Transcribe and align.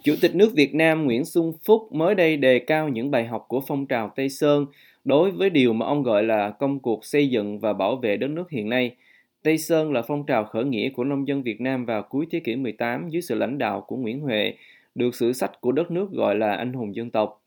Chủ 0.00 0.14
tịch 0.20 0.34
nước 0.34 0.52
Việt 0.54 0.74
Nam 0.74 1.04
Nguyễn 1.04 1.24
Xuân 1.24 1.52
Phúc 1.64 1.92
mới 1.92 2.14
đây 2.14 2.36
đề 2.36 2.58
cao 2.58 2.88
những 2.88 3.10
bài 3.10 3.26
học 3.26 3.44
của 3.48 3.60
phong 3.66 3.86
trào 3.86 4.12
Tây 4.16 4.28
Sơn 4.28 4.66
đối 5.04 5.30
với 5.30 5.50
điều 5.50 5.72
mà 5.72 5.86
ông 5.86 6.02
gọi 6.02 6.22
là 6.22 6.50
công 6.50 6.80
cuộc 6.80 7.04
xây 7.04 7.28
dựng 7.28 7.58
và 7.58 7.72
bảo 7.72 7.96
vệ 7.96 8.16
đất 8.16 8.30
nước 8.30 8.50
hiện 8.50 8.68
nay. 8.68 8.96
Tây 9.42 9.58
Sơn 9.58 9.92
là 9.92 10.02
phong 10.02 10.26
trào 10.26 10.44
khởi 10.44 10.64
nghĩa 10.64 10.90
của 10.90 11.04
nông 11.04 11.28
dân 11.28 11.42
Việt 11.42 11.60
Nam 11.60 11.84
vào 11.84 12.02
cuối 12.02 12.26
thế 12.30 12.40
kỷ 12.40 12.56
18 12.56 13.08
dưới 13.08 13.22
sự 13.22 13.34
lãnh 13.34 13.58
đạo 13.58 13.80
của 13.80 13.96
Nguyễn 13.96 14.20
Huệ, 14.20 14.54
được 14.94 15.14
sử 15.14 15.32
sách 15.32 15.60
của 15.60 15.72
đất 15.72 15.90
nước 15.90 16.10
gọi 16.12 16.34
là 16.34 16.54
anh 16.54 16.72
hùng 16.72 16.94
dân 16.94 17.10
tộc. 17.10 17.42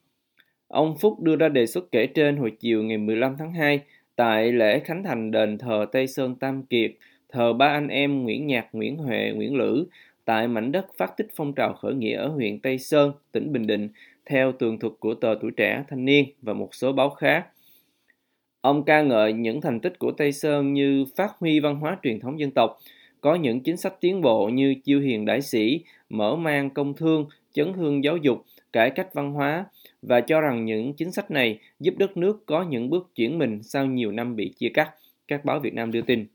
Ông 0.68 0.98
Phúc 0.98 1.20
đưa 1.21 1.36
ra 1.36 1.50
đề 1.50 1.66
xuất 1.66 1.91
kể 1.91 2.07
trên 2.07 2.38
hồi 2.38 2.52
chiều 2.59 2.84
ngày 2.84 2.98
15 2.98 3.36
tháng 3.39 3.54
2 3.54 3.80
tại 4.16 4.52
lễ 4.52 4.80
khánh 4.80 5.04
thành 5.04 5.32
đền 5.32 5.57
thờ 5.57 5.86
Tây 5.91 6.07
Sơn 6.07 6.36
Tam 6.36 6.64
Kiệt, 6.64 6.91
thờ 7.30 7.54
ba 7.54 7.68
anh 7.68 7.88
em 7.88 8.23
Nguyễn 8.23 8.48
Nhạc, 8.48 8.68
Nguyễn 8.71 8.98
Huệ, 8.98 9.32
Nguyễn 9.36 9.55
Lữ 9.55 9.86
tại 10.26 10.48
mảnh 10.48 10.71
đất 10.71 10.86
phát 10.98 11.18
tích 11.18 11.28
phong 11.36 11.54
trào 11.54 11.73
khởi 11.73 11.94
nghĩa 11.94 12.16
ở 12.16 12.28
huyện 12.28 12.60
Tây 12.60 12.78
Sơn, 12.78 13.12
tỉnh 13.32 13.54
Bình 13.54 13.68
Định, 13.68 13.89
theo 14.25 14.52
tường 14.52 14.79
thuật 14.79 14.93
của 15.00 15.14
tờ 15.14 15.36
Tuổi 15.42 15.52
Trẻ, 15.57 15.83
Thanh 15.89 16.06
niên 16.06 16.25
và 16.42 16.54
một 16.54 16.75
số 16.75 16.92
báo 16.92 17.10
khác. 17.10 17.47
Ông 18.61 18.83
ca 18.83 19.02
ngợi 19.02 19.33
những 19.33 19.61
thành 19.61 19.80
tích 19.80 20.00
của 20.00 20.11
Tây 20.11 20.32
Sơn 20.32 20.74
như 20.74 21.06
phát 21.16 21.32
huy 21.39 21.60
văn 21.60 21.75
hóa 21.75 21.97
truyền 22.04 22.19
thống 22.19 22.39
dân 22.39 22.52
tộc, 22.52 22.78
có 23.21 23.36
những 23.36 23.60
chính 23.60 23.78
sách 23.78 23.93
tiến 24.02 24.21
bộ 24.21 24.47
như 24.47 24.75
chiêu 24.83 25.00
hiền 25.00 25.25
đại 25.25 25.42
sĩ, 25.42 25.83
mở 26.10 26.36
mang 26.36 26.69
công 26.69 26.94
thương, 26.94 27.25
chấn 27.54 27.74
hương 27.74 28.04
giáo 28.04 28.18
dục, 28.18 28.46
cải 28.74 28.89
cách 28.89 29.14
văn 29.14 29.32
hóa 29.32 29.66
và 30.02 30.21
cho 30.21 30.42
rằng 30.42 30.66
những 30.66 30.94
chính 30.94 31.11
sách 31.11 31.32
này 31.32 31.60
giúp 31.80 31.94
đất 31.97 32.17
nước 32.17 32.45
có 32.45 32.64
những 32.64 32.89
bước 32.89 33.11
chuyển 33.16 33.38
mình 33.38 33.64
sau 33.64 33.86
nhiều 33.86 34.11
năm 34.11 34.36
bị 34.36 34.53
chia 34.58 34.69
cắt, 34.69 34.89
các 35.28 35.45
báo 35.45 35.59
Việt 35.59 35.73
Nam 35.73 35.92
đưa 35.92 36.02
tin. 36.02 36.25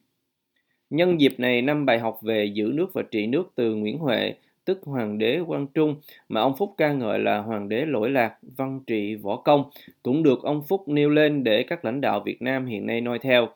Nhân 0.91 1.21
dịp 1.21 1.35
này, 1.39 1.63
năm 1.63 1.87
bài 1.87 1.99
học 1.99 2.19
về 2.23 2.45
giữ 2.45 2.71
nước 2.75 2.95
và 2.95 3.03
trị 3.03 3.27
nước 3.27 3.53
từ 3.55 3.75
Nguyễn 3.75 3.99
Huệ, 3.99 4.35
tức 4.65 4.81
Hoàng 4.85 5.19
đế 5.19 5.41
Quang 5.47 5.67
Trung, 5.67 5.97
mà 6.29 6.41
ông 6.41 6.57
Phúc 6.57 6.75
ca 6.77 6.93
ngợi 6.93 7.19
là 7.19 7.39
Hoàng 7.39 7.69
đế 7.69 7.87
lỗi 7.87 8.11
lạc, 8.11 8.35
văn 8.57 8.81
trị, 8.87 9.15
võ 9.15 9.37
công, 9.37 9.65
cũng 10.03 10.23
được 10.23 10.43
ông 10.43 10.63
Phúc 10.69 10.89
nêu 10.89 11.11
lên 11.11 11.45
để 11.45 11.63
các 11.63 11.85
lãnh 11.85 12.01
đạo 12.01 12.21
Việt 12.21 12.43
Nam 12.43 12.67
hiện 12.67 12.87
nay 12.87 13.01
noi 13.01 13.19
theo. 13.19 13.49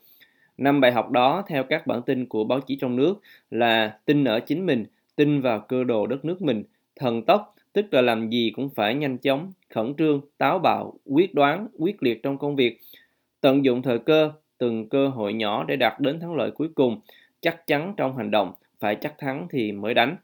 Năm 0.58 0.80
bài 0.80 0.92
học 0.92 1.10
đó, 1.10 1.42
theo 1.48 1.64
các 1.64 1.86
bản 1.86 2.02
tin 2.02 2.26
của 2.26 2.44
báo 2.44 2.60
chí 2.60 2.76
trong 2.76 2.96
nước, 2.96 3.20
là 3.50 3.98
tin 4.04 4.24
ở 4.24 4.40
chính 4.40 4.66
mình, 4.66 4.84
tin 5.16 5.40
vào 5.40 5.60
cơ 5.60 5.84
đồ 5.84 6.06
đất 6.06 6.24
nước 6.24 6.42
mình, 6.42 6.62
thần 6.96 7.22
tốc, 7.22 7.54
tức 7.72 7.94
là 7.94 8.00
làm 8.00 8.30
gì 8.30 8.52
cũng 8.56 8.70
phải 8.74 8.94
nhanh 8.94 9.18
chóng, 9.18 9.52
khẩn 9.70 9.94
trương, 9.98 10.20
táo 10.38 10.58
bạo, 10.58 10.94
quyết 11.04 11.34
đoán, 11.34 11.66
quyết 11.78 12.02
liệt 12.02 12.22
trong 12.22 12.38
công 12.38 12.56
việc, 12.56 12.80
tận 13.40 13.64
dụng 13.64 13.82
thời 13.82 13.98
cơ, 13.98 14.32
từng 14.58 14.88
cơ 14.88 15.08
hội 15.08 15.32
nhỏ 15.32 15.64
để 15.64 15.76
đạt 15.76 16.00
đến 16.00 16.20
thắng 16.20 16.34
lợi 16.34 16.50
cuối 16.50 16.68
cùng, 16.74 17.00
chắc 17.44 17.66
chắn 17.66 17.94
trong 17.96 18.16
hành 18.16 18.30
động, 18.30 18.52
phải 18.80 18.96
chắc 18.96 19.18
thắng 19.18 19.46
thì 19.50 19.72
mới 19.72 19.94
đánh. 19.94 20.16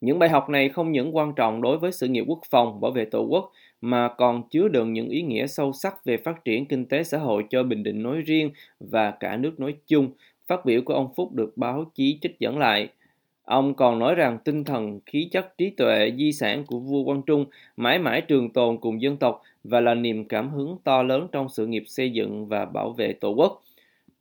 Những 0.00 0.18
bài 0.18 0.28
học 0.28 0.48
này 0.48 0.68
không 0.68 0.92
những 0.92 1.16
quan 1.16 1.32
trọng 1.36 1.62
đối 1.62 1.78
với 1.78 1.92
sự 1.92 2.08
nghiệp 2.08 2.24
quốc 2.28 2.40
phòng, 2.50 2.80
bảo 2.80 2.90
vệ 2.90 3.04
tổ 3.04 3.22
quốc, 3.22 3.52
mà 3.80 4.08
còn 4.08 4.48
chứa 4.48 4.68
đựng 4.68 4.92
những 4.92 5.08
ý 5.08 5.22
nghĩa 5.22 5.46
sâu 5.46 5.72
sắc 5.72 6.04
về 6.04 6.16
phát 6.16 6.44
triển 6.44 6.66
kinh 6.66 6.86
tế 6.86 7.04
xã 7.04 7.18
hội 7.18 7.44
cho 7.50 7.62
Bình 7.62 7.82
Định 7.82 8.02
nói 8.02 8.20
riêng 8.20 8.50
và 8.80 9.10
cả 9.10 9.36
nước 9.36 9.60
nói 9.60 9.74
chung. 9.86 10.10
Phát 10.46 10.64
biểu 10.64 10.82
của 10.82 10.94
ông 10.94 11.14
Phúc 11.14 11.34
được 11.34 11.56
báo 11.56 11.84
chí 11.94 12.18
trích 12.22 12.38
dẫn 12.38 12.58
lại. 12.58 12.88
Ông 13.42 13.74
còn 13.74 13.98
nói 13.98 14.14
rằng 14.14 14.38
tinh 14.44 14.64
thần, 14.64 15.00
khí 15.06 15.28
chất, 15.32 15.58
trí 15.58 15.70
tuệ, 15.70 16.12
di 16.18 16.32
sản 16.32 16.64
của 16.66 16.78
vua 16.78 17.04
Quang 17.04 17.22
Trung 17.22 17.46
mãi 17.76 17.98
mãi 17.98 18.20
trường 18.20 18.50
tồn 18.50 18.76
cùng 18.76 19.02
dân 19.02 19.16
tộc 19.16 19.42
và 19.64 19.80
là 19.80 19.94
niềm 19.94 20.24
cảm 20.24 20.50
hứng 20.50 20.76
to 20.84 21.02
lớn 21.02 21.28
trong 21.32 21.48
sự 21.48 21.66
nghiệp 21.66 21.84
xây 21.86 22.10
dựng 22.10 22.46
và 22.46 22.64
bảo 22.64 22.90
vệ 22.90 23.12
tổ 23.12 23.30
quốc. 23.30 23.62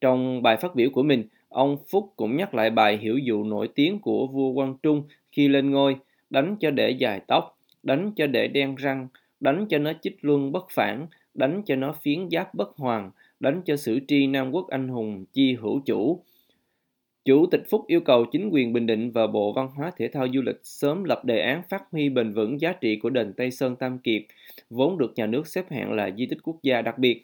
Trong 0.02 0.42
bài 0.42 0.58
phát 0.58 0.76
biểu 0.76 0.90
của 0.90 1.04
mình, 1.04 1.24
Ông 1.50 1.78
Phúc 1.90 2.14
cũng 2.16 2.38
nhắc 2.38 2.54
lại 2.54 2.70
bài 2.70 2.98
hiểu 2.98 3.18
dụ 3.18 3.44
nổi 3.44 3.70
tiếng 3.76 4.00
của 4.00 4.28
vua 4.28 4.54
Quang 4.54 4.78
Trung 4.84 5.04
khi 5.32 5.48
lên 5.48 5.72
ngôi, 5.72 5.96
đánh 6.30 6.56
cho 6.60 6.72
để 6.72 6.90
dài 6.90 7.22
tóc, 7.28 7.58
đánh 7.84 8.12
cho 8.16 8.28
để 8.28 8.48
đen 8.48 8.76
răng, 8.76 9.08
đánh 9.40 9.66
cho 9.70 9.78
nó 9.78 9.94
chích 10.02 10.18
luân 10.22 10.52
bất 10.52 10.66
phản, 10.72 11.08
đánh 11.34 11.62
cho 11.66 11.76
nó 11.76 11.94
phiến 12.02 12.30
giáp 12.30 12.54
bất 12.54 12.76
hoàng, 12.76 13.12
đánh 13.40 13.62
cho 13.66 13.76
sử 13.76 14.00
tri 14.08 14.28
Nam 14.28 14.52
quốc 14.52 14.68
anh 14.68 14.88
hùng 14.88 15.26
chi 15.34 15.54
hữu 15.54 15.80
chủ. 15.86 16.24
Chủ 17.26 17.46
tịch 17.52 17.62
Phúc 17.70 17.84
yêu 17.88 18.02
cầu 18.02 18.26
chính 18.26 18.50
quyền 18.52 18.74
Bình 18.74 18.86
Định 18.86 19.12
và 19.12 19.28
Bộ 19.28 19.54
Văn 19.54 19.70
hóa 19.76 19.92
Thể 19.98 20.08
thao 20.08 20.28
Du 20.34 20.42
lịch 20.42 20.60
sớm 20.64 21.04
lập 21.04 21.26
đề 21.26 21.40
án 21.40 21.62
phát 21.70 21.84
huy 21.92 22.10
bền 22.10 22.34
vững 22.34 22.62
giá 22.62 22.74
trị 22.74 22.96
của 22.96 23.10
đền 23.10 23.34
Tây 23.38 23.52
Sơn 23.52 23.76
Tam 23.76 24.00
Kiệt, 24.00 24.22
vốn 24.70 24.98
được 24.98 25.14
nhà 25.16 25.26
nước 25.26 25.48
xếp 25.48 25.72
hạng 25.72 25.94
là 25.94 26.10
di 26.18 26.26
tích 26.26 26.40
quốc 26.44 26.56
gia 26.64 26.82
đặc 26.82 26.98
biệt. 26.98 27.24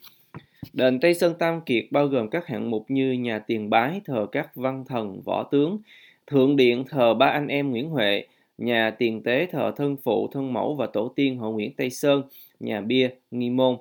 Đền 0.72 1.00
Tây 1.00 1.14
Sơn 1.14 1.34
Tam 1.38 1.60
Kiệt 1.60 1.84
bao 1.90 2.06
gồm 2.06 2.28
các 2.28 2.46
hạng 2.46 2.70
mục 2.70 2.84
như 2.88 3.12
nhà 3.12 3.38
tiền 3.38 3.70
bái 3.70 4.00
thờ 4.04 4.26
các 4.32 4.56
văn 4.56 4.84
thần, 4.88 5.20
võ 5.24 5.42
tướng, 5.42 5.78
thượng 6.26 6.56
điện 6.56 6.84
thờ 6.88 7.14
ba 7.14 7.26
anh 7.26 7.48
em 7.48 7.70
Nguyễn 7.70 7.90
Huệ, 7.90 8.26
nhà 8.58 8.90
tiền 8.90 9.22
tế 9.22 9.46
thờ 9.46 9.72
thân 9.76 9.96
phụ, 10.04 10.28
thân 10.32 10.52
mẫu 10.52 10.74
và 10.74 10.86
tổ 10.86 11.08
tiên 11.08 11.38
họ 11.38 11.50
Nguyễn 11.50 11.72
Tây 11.76 11.90
Sơn, 11.90 12.22
nhà 12.60 12.80
bia, 12.80 13.10
nghi 13.30 13.50
môn. 13.50 13.76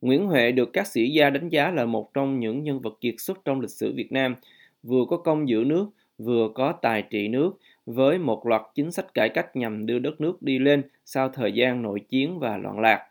Nguyễn 0.00 0.26
Huệ 0.26 0.52
được 0.52 0.72
các 0.72 0.86
sĩ 0.86 1.10
gia 1.10 1.30
đánh 1.30 1.48
giá 1.48 1.70
là 1.70 1.84
một 1.84 2.14
trong 2.14 2.40
những 2.40 2.64
nhân 2.64 2.80
vật 2.80 2.98
kiệt 3.00 3.14
xuất 3.18 3.44
trong 3.44 3.60
lịch 3.60 3.70
sử 3.70 3.94
Việt 3.94 4.12
Nam, 4.12 4.34
vừa 4.82 5.04
có 5.08 5.16
công 5.16 5.48
giữ 5.48 5.64
nước, 5.66 5.86
vừa 6.18 6.48
có 6.54 6.72
tài 6.72 7.02
trị 7.02 7.28
nước, 7.28 7.58
với 7.86 8.18
một 8.18 8.46
loạt 8.46 8.62
chính 8.74 8.92
sách 8.92 9.14
cải 9.14 9.28
cách 9.28 9.56
nhằm 9.56 9.86
đưa 9.86 9.98
đất 9.98 10.20
nước 10.20 10.42
đi 10.42 10.58
lên 10.58 10.82
sau 11.04 11.28
thời 11.28 11.52
gian 11.52 11.82
nội 11.82 12.00
chiến 12.00 12.38
và 12.38 12.56
loạn 12.56 12.80
lạc. 12.80 13.09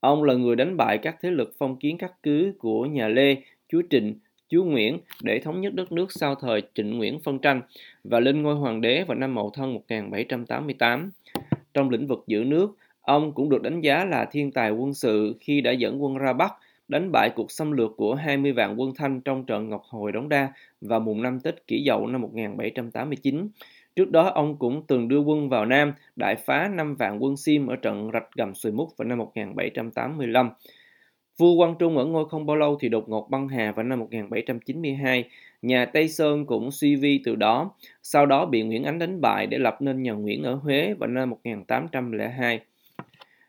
Ông 0.00 0.22
là 0.22 0.34
người 0.34 0.56
đánh 0.56 0.76
bại 0.76 0.98
các 0.98 1.16
thế 1.22 1.30
lực 1.30 1.54
phong 1.58 1.76
kiến 1.76 1.98
cắt 1.98 2.12
cứ 2.22 2.52
của 2.58 2.86
nhà 2.86 3.08
Lê, 3.08 3.36
chúa 3.68 3.82
Trịnh, 3.90 4.14
chúa 4.48 4.64
Nguyễn 4.64 4.98
để 5.22 5.40
thống 5.40 5.60
nhất 5.60 5.74
đất 5.74 5.92
nước 5.92 6.12
sau 6.12 6.34
thời 6.34 6.62
Trịnh 6.74 6.98
Nguyễn 6.98 7.20
phân 7.20 7.38
tranh 7.38 7.62
và 8.04 8.20
lên 8.20 8.42
ngôi 8.42 8.54
hoàng 8.54 8.80
đế 8.80 9.04
vào 9.04 9.18
năm 9.18 9.34
Mậu 9.34 9.50
Thân 9.50 9.74
1788. 9.74 11.10
Trong 11.74 11.90
lĩnh 11.90 12.06
vực 12.06 12.24
giữ 12.26 12.44
nước, 12.44 12.76
ông 13.02 13.32
cũng 13.32 13.48
được 13.48 13.62
đánh 13.62 13.80
giá 13.80 14.04
là 14.04 14.24
thiên 14.24 14.52
tài 14.52 14.70
quân 14.70 14.94
sự 14.94 15.36
khi 15.40 15.60
đã 15.60 15.70
dẫn 15.70 16.02
quân 16.02 16.16
ra 16.16 16.32
Bắc, 16.32 16.52
đánh 16.88 17.12
bại 17.12 17.30
cuộc 17.36 17.50
xâm 17.50 17.72
lược 17.72 17.96
của 17.96 18.14
20 18.14 18.52
vạn 18.52 18.80
quân 18.80 18.92
Thanh 18.96 19.20
trong 19.20 19.44
trận 19.44 19.68
Ngọc 19.68 19.82
Hồi 19.88 20.12
Đống 20.12 20.28
Đa 20.28 20.52
vào 20.80 21.00
mùng 21.00 21.22
5 21.22 21.40
Tết 21.40 21.66
Kỷ 21.66 21.84
Dậu 21.86 22.06
năm 22.06 22.20
1789 22.20 23.48
Trước 23.96 24.10
đó, 24.10 24.30
ông 24.34 24.56
cũng 24.56 24.82
từng 24.86 25.08
đưa 25.08 25.20
quân 25.20 25.48
vào 25.48 25.66
Nam, 25.66 25.92
đại 26.16 26.36
phá 26.36 26.68
5 26.68 26.96
vạn 26.96 27.22
quân 27.22 27.36
Sim 27.36 27.66
ở 27.66 27.76
trận 27.76 28.10
Rạch 28.12 28.34
Gầm 28.34 28.54
Sùi 28.54 28.72
Múc 28.72 28.96
vào 28.96 29.08
năm 29.08 29.18
1785. 29.18 30.50
Vua 31.38 31.56
Quang 31.56 31.74
Trung 31.78 31.98
ở 31.98 32.04
ngôi 32.04 32.28
không 32.28 32.46
bao 32.46 32.56
lâu 32.56 32.78
thì 32.80 32.88
đột 32.88 33.08
ngột 33.08 33.30
băng 33.30 33.48
hà 33.48 33.72
vào 33.72 33.84
năm 33.84 33.98
1792. 33.98 35.24
Nhà 35.62 35.84
Tây 35.84 36.08
Sơn 36.08 36.46
cũng 36.46 36.70
suy 36.70 36.96
vi 36.96 37.20
từ 37.24 37.36
đó, 37.36 37.70
sau 38.02 38.26
đó 38.26 38.46
bị 38.46 38.62
Nguyễn 38.62 38.84
Ánh 38.84 38.98
đánh 38.98 39.20
bại 39.20 39.46
để 39.46 39.58
lập 39.58 39.82
nên 39.82 40.02
nhà 40.02 40.12
Nguyễn 40.12 40.42
ở 40.42 40.54
Huế 40.54 40.94
vào 40.98 41.08
năm 41.08 41.30
1802. 41.30 42.60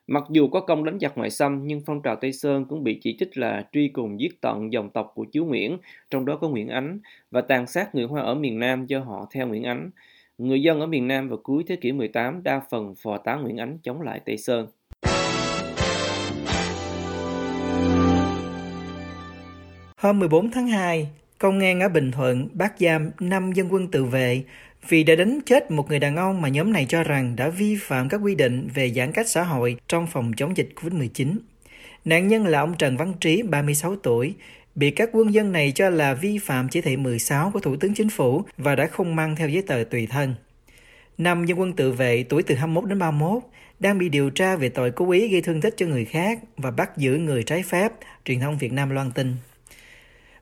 Mặc 0.07 0.23
dù 0.29 0.47
có 0.47 0.59
công 0.59 0.83
đánh 0.83 0.99
giặc 0.99 1.17
ngoại 1.17 1.29
xâm, 1.29 1.67
nhưng 1.67 1.81
phong 1.85 2.01
trào 2.01 2.15
Tây 2.15 2.33
Sơn 2.33 2.65
cũng 2.65 2.83
bị 2.83 2.99
chỉ 3.01 3.15
trích 3.19 3.37
là 3.37 3.67
truy 3.71 3.87
cùng 3.87 4.19
giết 4.19 4.41
tận 4.41 4.73
dòng 4.73 4.89
tộc 4.89 5.11
của 5.15 5.25
chúa 5.31 5.45
Nguyễn, 5.45 5.77
trong 6.09 6.25
đó 6.25 6.35
có 6.35 6.49
Nguyễn 6.49 6.67
Ánh, 6.67 6.99
và 7.31 7.41
tàn 7.41 7.67
sát 7.67 7.95
người 7.95 8.05
Hoa 8.05 8.21
ở 8.21 8.35
miền 8.35 8.59
Nam 8.59 8.85
do 8.85 8.99
họ 8.99 9.27
theo 9.31 9.47
Nguyễn 9.47 9.63
Ánh. 9.63 9.89
Người 10.41 10.61
dân 10.61 10.79
ở 10.79 10.87
miền 10.87 11.07
Nam 11.07 11.29
vào 11.29 11.39
cuối 11.43 11.63
thế 11.67 11.75
kỷ 11.75 11.91
18 11.91 12.43
đa 12.43 12.61
phần 12.69 12.95
phò 13.03 13.17
tá 13.17 13.35
Nguyễn 13.35 13.57
Ánh 13.57 13.77
chống 13.83 14.01
lại 14.01 14.21
Tây 14.25 14.37
Sơn. 14.37 14.67
Hôm 19.97 20.19
14 20.19 20.51
tháng 20.51 20.67
2, 20.67 21.07
công 21.37 21.59
an 21.59 21.79
ở 21.79 21.89
Bình 21.89 22.11
Thuận 22.11 22.47
bắt 22.53 22.73
giam 22.79 23.11
5 23.19 23.51
dân 23.51 23.67
quân 23.73 23.87
tự 23.87 24.05
vệ 24.05 24.43
vì 24.89 25.03
đã 25.03 25.15
đánh 25.15 25.39
chết 25.45 25.71
một 25.71 25.89
người 25.89 25.99
đàn 25.99 26.15
ông 26.15 26.41
mà 26.41 26.49
nhóm 26.49 26.73
này 26.73 26.85
cho 26.89 27.03
rằng 27.03 27.35
đã 27.35 27.49
vi 27.49 27.77
phạm 27.81 28.09
các 28.09 28.17
quy 28.23 28.35
định 28.35 28.67
về 28.73 28.89
giãn 28.89 29.11
cách 29.11 29.29
xã 29.29 29.43
hội 29.43 29.77
trong 29.87 30.07
phòng 30.07 30.31
chống 30.37 30.57
dịch 30.57 30.69
COVID-19. 30.75 31.35
Nạn 32.05 32.27
nhân 32.27 32.45
là 32.45 32.59
ông 32.59 32.73
Trần 32.77 32.97
Văn 32.97 33.13
Trí, 33.19 33.41
36 33.41 33.95
tuổi, 33.95 34.35
bị 34.75 34.91
các 34.91 35.09
quân 35.13 35.33
dân 35.33 35.51
này 35.51 35.71
cho 35.75 35.89
là 35.89 36.13
vi 36.13 36.37
phạm 36.37 36.69
chỉ 36.69 36.81
thị 36.81 36.97
16 36.97 37.51
của 37.53 37.59
Thủ 37.59 37.75
tướng 37.75 37.93
Chính 37.93 38.09
phủ 38.09 38.43
và 38.57 38.75
đã 38.75 38.87
không 38.87 39.15
mang 39.15 39.35
theo 39.35 39.49
giấy 39.49 39.63
tờ 39.67 39.83
tùy 39.89 40.07
thân. 40.07 40.35
Năm 41.17 41.45
dân 41.45 41.59
quân 41.59 41.73
tự 41.73 41.91
vệ 41.91 42.23
tuổi 42.29 42.43
từ 42.43 42.55
21 42.55 42.89
đến 42.89 42.99
31 42.99 43.43
đang 43.79 43.97
bị 43.97 44.09
điều 44.09 44.29
tra 44.29 44.55
về 44.55 44.69
tội 44.69 44.91
cố 44.91 45.11
ý 45.11 45.27
gây 45.27 45.41
thương 45.41 45.61
tích 45.61 45.73
cho 45.77 45.85
người 45.85 46.05
khác 46.05 46.39
và 46.57 46.71
bắt 46.71 46.97
giữ 46.97 47.17
người 47.17 47.43
trái 47.43 47.63
phép, 47.63 47.91
truyền 48.25 48.39
thông 48.39 48.57
Việt 48.57 48.73
Nam 48.73 48.89
loan 48.89 49.11
tin. 49.11 49.35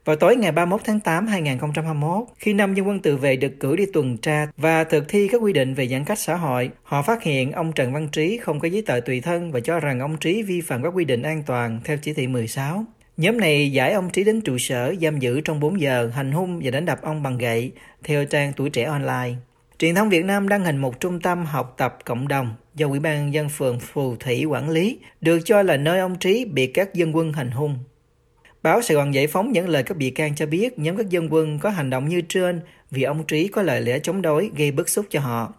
Vào 0.04 0.16
tối 0.16 0.36
ngày 0.36 0.52
31 0.52 0.80
tháng 0.84 1.00
8 1.00 1.26
2021, 1.26 2.24
khi 2.36 2.52
năm 2.52 2.74
dân 2.74 2.88
quân 2.88 3.00
tự 3.00 3.16
vệ 3.16 3.36
được 3.36 3.60
cử 3.60 3.76
đi 3.76 3.86
tuần 3.92 4.16
tra 4.16 4.46
và 4.56 4.84
thực 4.84 5.08
thi 5.08 5.28
các 5.28 5.38
quy 5.38 5.52
định 5.52 5.74
về 5.74 5.88
giãn 5.88 6.04
cách 6.04 6.18
xã 6.18 6.36
hội, 6.36 6.70
họ 6.82 7.02
phát 7.02 7.22
hiện 7.22 7.52
ông 7.52 7.72
Trần 7.72 7.92
Văn 7.92 8.08
Trí 8.08 8.36
không 8.36 8.60
có 8.60 8.68
giấy 8.68 8.82
tờ 8.86 9.00
tùy 9.00 9.20
thân 9.20 9.52
và 9.52 9.60
cho 9.60 9.80
rằng 9.80 10.00
ông 10.00 10.16
Trí 10.16 10.42
vi 10.42 10.60
phạm 10.60 10.82
các 10.82 10.88
quy 10.88 11.04
định 11.04 11.22
an 11.22 11.42
toàn 11.46 11.80
theo 11.84 11.96
chỉ 12.02 12.12
thị 12.12 12.26
16. 12.26 12.84
Nhóm 13.20 13.40
này 13.40 13.72
giải 13.72 13.92
ông 13.92 14.10
Trí 14.10 14.24
đến 14.24 14.40
trụ 14.40 14.58
sở 14.58 14.94
giam 15.02 15.18
giữ 15.18 15.40
trong 15.40 15.60
4 15.60 15.80
giờ, 15.80 16.10
hành 16.14 16.32
hung 16.32 16.60
và 16.64 16.70
đánh 16.70 16.84
đập 16.84 17.02
ông 17.02 17.22
bằng 17.22 17.38
gậy, 17.38 17.72
theo 18.04 18.24
trang 18.24 18.52
tuổi 18.56 18.70
trẻ 18.70 18.84
online. 18.84 19.34
Truyền 19.78 19.94
thông 19.94 20.08
Việt 20.08 20.24
Nam 20.24 20.48
đăng 20.48 20.64
hình 20.64 20.76
một 20.76 21.00
trung 21.00 21.20
tâm 21.20 21.44
học 21.46 21.74
tập 21.76 21.98
cộng 22.04 22.28
đồng 22.28 22.54
do 22.74 22.86
Ủy 22.86 23.00
ban 23.00 23.34
dân 23.34 23.48
phường 23.48 23.80
Phù 23.80 24.16
Thủy 24.16 24.44
quản 24.44 24.70
lý, 24.70 24.98
được 25.20 25.38
cho 25.44 25.62
là 25.62 25.76
nơi 25.76 26.00
ông 26.00 26.18
Trí 26.18 26.44
bị 26.44 26.66
các 26.66 26.94
dân 26.94 27.16
quân 27.16 27.32
hành 27.32 27.50
hung. 27.50 27.78
Báo 28.62 28.82
Sài 28.82 28.94
Gòn 28.94 29.14
Giải 29.14 29.26
phóng 29.26 29.54
dẫn 29.54 29.68
lời 29.68 29.82
các 29.82 29.96
bị 29.96 30.10
can 30.10 30.34
cho 30.34 30.46
biết 30.46 30.78
nhóm 30.78 30.96
các 30.96 31.10
dân 31.10 31.32
quân 31.32 31.58
có 31.58 31.70
hành 31.70 31.90
động 31.90 32.08
như 32.08 32.20
trên 32.28 32.60
vì 32.90 33.02
ông 33.02 33.24
Trí 33.24 33.48
có 33.48 33.62
lời 33.62 33.80
lẽ 33.80 33.98
chống 33.98 34.22
đối 34.22 34.50
gây 34.56 34.70
bức 34.70 34.88
xúc 34.88 35.06
cho 35.10 35.20
họ. 35.20 35.54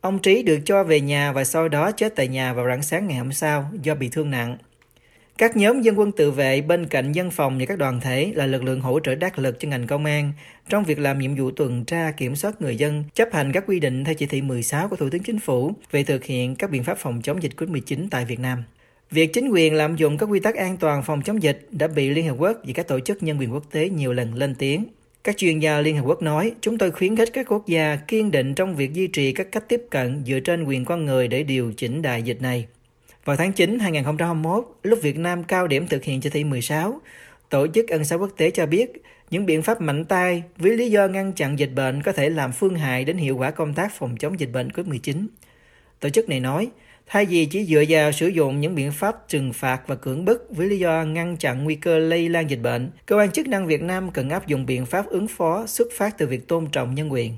Ông 0.00 0.18
Trí 0.18 0.42
được 0.42 0.58
cho 0.64 0.84
về 0.84 1.00
nhà 1.00 1.32
và 1.32 1.44
sau 1.44 1.68
đó 1.68 1.92
chết 1.92 2.16
tại 2.16 2.28
nhà 2.28 2.52
vào 2.52 2.66
rạng 2.68 2.82
sáng 2.82 3.06
ngày 3.06 3.18
hôm 3.18 3.32
sau 3.32 3.70
do 3.82 3.94
bị 3.94 4.08
thương 4.08 4.30
nặng. 4.30 4.56
Các 5.38 5.56
nhóm 5.56 5.82
dân 5.82 5.98
quân 5.98 6.12
tự 6.12 6.30
vệ 6.30 6.60
bên 6.60 6.86
cạnh 6.86 7.12
dân 7.12 7.30
phòng 7.30 7.58
và 7.58 7.64
các 7.66 7.78
đoàn 7.78 8.00
thể 8.00 8.32
là 8.34 8.46
lực 8.46 8.64
lượng 8.64 8.80
hỗ 8.80 9.00
trợ 9.00 9.14
đắc 9.14 9.38
lực 9.38 9.60
cho 9.60 9.68
ngành 9.68 9.86
công 9.86 10.04
an 10.04 10.32
trong 10.68 10.84
việc 10.84 10.98
làm 10.98 11.18
nhiệm 11.18 11.34
vụ 11.34 11.50
tuần 11.50 11.84
tra 11.84 12.10
kiểm 12.10 12.36
soát 12.36 12.62
người 12.62 12.76
dân 12.76 13.04
chấp 13.14 13.28
hành 13.32 13.52
các 13.52 13.64
quy 13.66 13.80
định 13.80 14.04
theo 14.04 14.14
chỉ 14.14 14.26
thị 14.26 14.42
16 14.42 14.88
của 14.88 14.96
Thủ 14.96 15.10
tướng 15.10 15.22
Chính 15.22 15.38
phủ 15.38 15.72
về 15.90 16.04
thực 16.04 16.24
hiện 16.24 16.54
các 16.56 16.70
biện 16.70 16.84
pháp 16.84 16.98
phòng 16.98 17.22
chống 17.22 17.42
dịch 17.42 17.52
COVID-19 17.56 18.08
tại 18.10 18.24
Việt 18.24 18.40
Nam. 18.40 18.64
Việc 19.10 19.32
chính 19.32 19.48
quyền 19.48 19.74
lạm 19.74 19.96
dụng 19.96 20.18
các 20.18 20.26
quy 20.26 20.40
tắc 20.40 20.54
an 20.54 20.76
toàn 20.76 21.02
phòng 21.02 21.22
chống 21.22 21.42
dịch 21.42 21.68
đã 21.70 21.88
bị 21.88 22.10
Liên 22.10 22.28
Hợp 22.28 22.36
Quốc 22.38 22.56
và 22.64 22.72
các 22.74 22.88
tổ 22.88 23.00
chức 23.00 23.22
nhân 23.22 23.38
quyền 23.38 23.52
quốc 23.52 23.64
tế 23.70 23.88
nhiều 23.88 24.12
lần 24.12 24.34
lên 24.34 24.54
tiếng. 24.54 24.84
Các 25.24 25.36
chuyên 25.36 25.58
gia 25.58 25.80
Liên 25.80 25.96
Hợp 25.96 26.04
Quốc 26.06 26.22
nói, 26.22 26.52
chúng 26.60 26.78
tôi 26.78 26.90
khuyến 26.90 27.16
khích 27.16 27.30
các 27.32 27.46
quốc 27.48 27.66
gia 27.66 27.96
kiên 27.96 28.30
định 28.30 28.54
trong 28.54 28.76
việc 28.76 28.92
duy 28.92 29.06
trì 29.06 29.32
các 29.32 29.52
cách 29.52 29.68
tiếp 29.68 29.82
cận 29.90 30.22
dựa 30.26 30.40
trên 30.40 30.64
quyền 30.64 30.84
con 30.84 31.04
người 31.04 31.28
để 31.28 31.42
điều 31.42 31.72
chỉnh 31.76 32.02
đại 32.02 32.22
dịch 32.22 32.42
này. 32.42 32.66
Vào 33.30 33.36
tháng 33.36 33.52
9 33.52 33.78
2021, 33.78 34.64
lúc 34.82 34.98
Việt 35.02 35.18
Nam 35.18 35.44
cao 35.44 35.66
điểm 35.66 35.86
thực 35.86 36.04
hiện 36.04 36.20
chỉ 36.20 36.30
thị 36.30 36.44
16, 36.44 37.00
Tổ 37.48 37.66
chức 37.74 37.88
Ân 37.88 38.04
xá 38.04 38.16
Quốc 38.16 38.30
tế 38.36 38.50
cho 38.50 38.66
biết 38.66 38.92
những 39.30 39.46
biện 39.46 39.62
pháp 39.62 39.80
mạnh 39.80 40.04
tay 40.04 40.42
với 40.56 40.76
lý 40.76 40.90
do 40.90 41.06
ngăn 41.06 41.32
chặn 41.32 41.58
dịch 41.58 41.70
bệnh 41.74 42.02
có 42.02 42.12
thể 42.12 42.30
làm 42.30 42.52
phương 42.52 42.74
hại 42.74 43.04
đến 43.04 43.16
hiệu 43.16 43.36
quả 43.36 43.50
công 43.50 43.74
tác 43.74 43.92
phòng 43.98 44.16
chống 44.16 44.40
dịch 44.40 44.52
bệnh 44.52 44.68
COVID-19. 44.68 45.26
Tổ 46.00 46.08
chức 46.08 46.28
này 46.28 46.40
nói, 46.40 46.68
thay 47.06 47.24
vì 47.24 47.46
chỉ 47.46 47.64
dựa 47.64 47.84
vào 47.88 48.12
sử 48.12 48.28
dụng 48.28 48.60
những 48.60 48.74
biện 48.74 48.92
pháp 48.92 49.28
trừng 49.28 49.52
phạt 49.52 49.82
và 49.86 49.94
cưỡng 49.94 50.24
bức 50.24 50.46
với 50.50 50.66
lý 50.66 50.78
do 50.78 51.04
ngăn 51.04 51.36
chặn 51.36 51.64
nguy 51.64 51.74
cơ 51.74 51.98
lây 51.98 52.28
lan 52.28 52.50
dịch 52.50 52.60
bệnh, 52.62 52.90
cơ 53.06 53.16
quan 53.16 53.30
chức 53.30 53.46
năng 53.46 53.66
Việt 53.66 53.82
Nam 53.82 54.10
cần 54.10 54.30
áp 54.30 54.46
dụng 54.46 54.66
biện 54.66 54.86
pháp 54.86 55.06
ứng 55.06 55.28
phó 55.28 55.66
xuất 55.66 55.88
phát 55.96 56.18
từ 56.18 56.26
việc 56.26 56.48
tôn 56.48 56.66
trọng 56.66 56.94
nhân 56.94 57.12
quyền. 57.12 57.32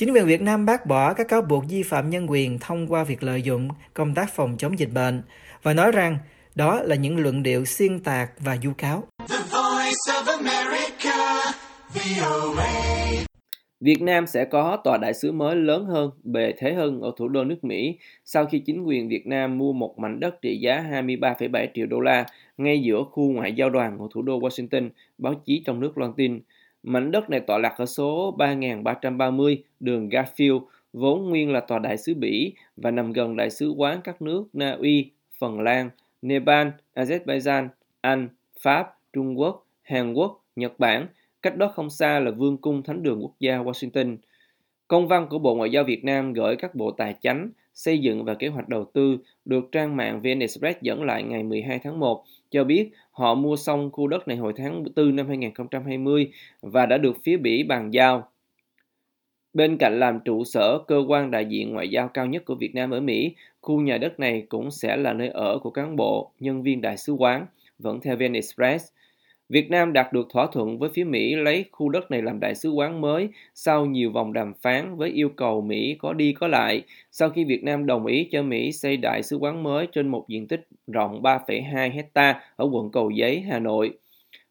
Chính 0.00 0.12
quyền 0.12 0.26
Việt 0.26 0.40
Nam 0.40 0.66
bác 0.66 0.86
bỏ 0.86 1.14
các 1.14 1.28
cáo 1.28 1.42
buộc 1.42 1.64
vi 1.68 1.82
phạm 1.82 2.10
nhân 2.10 2.30
quyền 2.30 2.58
thông 2.58 2.86
qua 2.86 3.04
việc 3.04 3.22
lợi 3.22 3.42
dụng 3.42 3.68
công 3.94 4.14
tác 4.14 4.30
phòng 4.34 4.56
chống 4.58 4.78
dịch 4.78 4.92
bệnh 4.94 5.22
và 5.62 5.74
nói 5.74 5.92
rằng 5.92 6.18
đó 6.54 6.82
là 6.82 6.96
những 6.96 7.18
luận 7.18 7.42
điệu 7.42 7.64
xuyên 7.64 8.00
tạc 8.00 8.30
và 8.38 8.56
vu 8.62 8.72
cáo. 8.78 9.04
Việt 13.80 14.02
Nam 14.02 14.26
sẽ 14.26 14.44
có 14.44 14.78
tòa 14.84 14.98
đại 14.98 15.14
sứ 15.14 15.32
mới 15.32 15.56
lớn 15.56 15.84
hơn, 15.84 16.10
bề 16.24 16.52
thế 16.58 16.74
hơn 16.74 17.00
ở 17.00 17.12
thủ 17.16 17.28
đô 17.28 17.44
nước 17.44 17.64
Mỹ 17.64 17.98
sau 18.24 18.46
khi 18.46 18.58
chính 18.58 18.82
quyền 18.82 19.08
Việt 19.08 19.26
Nam 19.26 19.58
mua 19.58 19.72
một 19.72 19.98
mảnh 19.98 20.20
đất 20.20 20.42
trị 20.42 20.58
giá 20.60 20.84
23,7 20.90 21.66
triệu 21.74 21.86
đô 21.86 22.00
la 22.00 22.26
ngay 22.58 22.82
giữa 22.82 23.02
khu 23.10 23.32
ngoại 23.32 23.52
giao 23.52 23.70
đoàn 23.70 23.98
của 23.98 24.08
thủ 24.14 24.22
đô 24.22 24.40
Washington, 24.40 24.88
báo 25.18 25.34
chí 25.44 25.62
trong 25.66 25.80
nước 25.80 25.98
loan 25.98 26.12
tin. 26.16 26.40
Mảnh 26.82 27.10
đất 27.10 27.30
này 27.30 27.40
tọa 27.40 27.58
lạc 27.58 27.74
ở 27.76 27.86
số 27.86 28.30
3330 28.38 29.62
đường 29.80 30.08
Garfield, 30.08 30.60
vốn 30.92 31.28
nguyên 31.28 31.52
là 31.52 31.60
tòa 31.60 31.78
đại 31.78 31.96
sứ 31.96 32.14
Bỉ 32.14 32.52
và 32.76 32.90
nằm 32.90 33.12
gần 33.12 33.36
đại 33.36 33.50
sứ 33.50 33.70
quán 33.70 34.00
các 34.04 34.22
nước 34.22 34.44
Na 34.52 34.72
Uy, 34.72 35.10
Phần 35.38 35.60
Lan, 35.60 35.90
Nepal, 36.22 36.68
Azerbaijan, 36.94 37.68
Anh, 38.00 38.28
Pháp, 38.60 38.94
Trung 39.12 39.38
Quốc, 39.38 39.66
Hàn 39.82 40.14
Quốc, 40.14 40.44
Nhật 40.56 40.78
Bản, 40.78 41.06
cách 41.42 41.56
đó 41.56 41.68
không 41.74 41.90
xa 41.90 42.20
là 42.20 42.30
Vương 42.30 42.56
cung 42.56 42.82
Thánh 42.82 43.02
đường 43.02 43.22
Quốc 43.22 43.34
gia 43.40 43.58
Washington. 43.58 44.16
Công 44.88 45.08
văn 45.08 45.26
của 45.30 45.38
Bộ 45.38 45.54
Ngoại 45.54 45.70
giao 45.70 45.84
Việt 45.84 46.04
Nam 46.04 46.32
gửi 46.32 46.56
các 46.56 46.74
bộ 46.74 46.90
tài 46.90 47.14
chánh, 47.20 47.50
xây 47.80 47.98
dựng 47.98 48.24
và 48.24 48.34
kế 48.34 48.48
hoạch 48.48 48.68
đầu 48.68 48.84
tư 48.84 49.18
được 49.44 49.72
trang 49.72 49.96
mạng 49.96 50.20
VN 50.22 50.38
Express 50.38 50.80
dẫn 50.80 51.02
lại 51.02 51.22
ngày 51.22 51.42
12 51.42 51.78
tháng 51.78 52.00
1 52.00 52.24
cho 52.50 52.64
biết 52.64 52.90
họ 53.10 53.34
mua 53.34 53.56
xong 53.56 53.90
khu 53.92 54.06
đất 54.06 54.28
này 54.28 54.36
hồi 54.36 54.52
tháng 54.56 54.84
4 54.96 55.16
năm 55.16 55.28
2020 55.28 56.30
và 56.60 56.86
đã 56.86 56.98
được 56.98 57.16
phía 57.24 57.36
Bỉ 57.36 57.62
bàn 57.62 57.90
giao. 57.90 58.28
Bên 59.54 59.76
cạnh 59.76 60.00
làm 60.00 60.20
trụ 60.24 60.44
sở 60.44 60.78
cơ 60.86 61.04
quan 61.08 61.30
đại 61.30 61.44
diện 61.44 61.72
ngoại 61.72 61.88
giao 61.88 62.08
cao 62.08 62.26
nhất 62.26 62.44
của 62.44 62.54
Việt 62.54 62.74
Nam 62.74 62.90
ở 62.90 63.00
Mỹ, 63.00 63.34
khu 63.60 63.80
nhà 63.80 63.98
đất 63.98 64.20
này 64.20 64.46
cũng 64.48 64.70
sẽ 64.70 64.96
là 64.96 65.12
nơi 65.12 65.28
ở 65.28 65.58
của 65.58 65.70
cán 65.70 65.96
bộ, 65.96 66.32
nhân 66.40 66.62
viên 66.62 66.80
đại 66.80 66.96
sứ 66.96 67.12
quán, 67.12 67.46
vẫn 67.78 68.00
theo 68.00 68.16
VN 68.16 68.32
Express. 68.32 68.92
Việt 69.50 69.70
Nam 69.70 69.92
đạt 69.92 70.12
được 70.12 70.28
thỏa 70.30 70.46
thuận 70.52 70.78
với 70.78 70.90
phía 70.94 71.04
Mỹ 71.04 71.34
lấy 71.34 71.64
khu 71.72 71.88
đất 71.88 72.10
này 72.10 72.22
làm 72.22 72.40
đại 72.40 72.54
sứ 72.54 72.70
quán 72.70 73.00
mới 73.00 73.28
sau 73.54 73.86
nhiều 73.86 74.10
vòng 74.10 74.32
đàm 74.32 74.54
phán 74.62 74.96
với 74.96 75.10
yêu 75.10 75.28
cầu 75.28 75.60
Mỹ 75.60 75.96
có 75.98 76.12
đi 76.12 76.32
có 76.32 76.48
lại 76.48 76.82
sau 77.10 77.30
khi 77.30 77.44
Việt 77.44 77.64
Nam 77.64 77.86
đồng 77.86 78.06
ý 78.06 78.28
cho 78.30 78.42
Mỹ 78.42 78.72
xây 78.72 78.96
đại 78.96 79.22
sứ 79.22 79.36
quán 79.36 79.62
mới 79.62 79.86
trên 79.92 80.08
một 80.08 80.28
diện 80.28 80.46
tích 80.46 80.68
rộng 80.86 81.22
3,2 81.22 81.90
hecta 81.90 82.40
ở 82.56 82.68
quận 82.72 82.90
Cầu 82.90 83.10
Giấy, 83.10 83.40
Hà 83.40 83.58
Nội. 83.58 83.92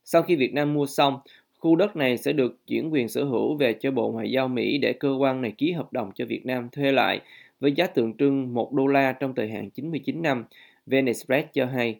Sau 0.03 0.21
khi 0.21 0.35
Việt 0.35 0.53
Nam 0.53 0.73
mua 0.73 0.85
xong, 0.85 1.19
khu 1.57 1.75
đất 1.75 1.95
này 1.95 2.17
sẽ 2.17 2.33
được 2.33 2.67
chuyển 2.67 2.93
quyền 2.93 3.09
sở 3.09 3.23
hữu 3.23 3.55
về 3.55 3.73
cho 3.73 3.91
Bộ 3.91 4.11
Ngoại 4.11 4.31
giao 4.31 4.47
Mỹ 4.47 4.77
để 4.77 4.93
cơ 4.93 5.11
quan 5.19 5.41
này 5.41 5.53
ký 5.57 5.71
hợp 5.71 5.93
đồng 5.93 6.11
cho 6.15 6.25
Việt 6.25 6.45
Nam 6.45 6.69
thuê 6.71 6.91
lại 6.91 7.19
với 7.59 7.71
giá 7.71 7.87
tượng 7.87 8.17
trưng 8.17 8.53
1 8.53 8.73
đô 8.73 8.87
la 8.87 9.11
trong 9.11 9.35
thời 9.35 9.49
hạn 9.49 9.69
99 9.69 10.21
năm, 10.21 10.45
VnExpress 10.85 11.47
cho 11.53 11.65
hay. 11.65 11.99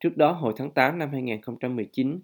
Trước 0.00 0.16
đó, 0.16 0.32
hồi 0.32 0.52
tháng 0.56 0.70
8 0.70 0.98
năm 0.98 1.08
2019, 1.12 2.20